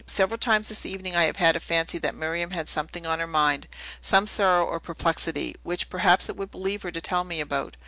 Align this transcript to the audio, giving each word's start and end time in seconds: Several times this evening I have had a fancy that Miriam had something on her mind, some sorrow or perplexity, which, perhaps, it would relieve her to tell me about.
Several 0.07 0.39
times 0.39 0.67
this 0.69 0.83
evening 0.83 1.15
I 1.15 1.25
have 1.25 1.35
had 1.35 1.55
a 1.55 1.59
fancy 1.59 1.99
that 1.99 2.15
Miriam 2.15 2.49
had 2.49 2.67
something 2.67 3.05
on 3.05 3.19
her 3.19 3.27
mind, 3.27 3.67
some 4.01 4.25
sorrow 4.25 4.65
or 4.65 4.79
perplexity, 4.79 5.53
which, 5.61 5.91
perhaps, 5.91 6.27
it 6.27 6.35
would 6.35 6.55
relieve 6.55 6.81
her 6.81 6.89
to 6.89 7.01
tell 7.01 7.23
me 7.23 7.39
about. 7.39 7.77